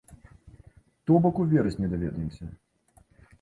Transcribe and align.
То 1.09 1.19
бок 1.27 1.35
у 1.43 1.45
верасні 1.51 1.91
даведаемся. 1.93 2.51